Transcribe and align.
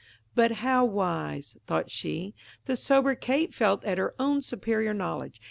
"But 0.33 0.53
how 0.65 0.83
wise," 0.83 1.57
thought 1.67 1.91
she, 1.91 2.33
"the 2.65 2.75
sober 2.75 3.13
Kate 3.13 3.53
felt 3.53 3.85
at 3.85 3.99
her 3.99 4.15
own 4.17 4.41
superior 4.41 4.95
knowledge! 4.95 5.39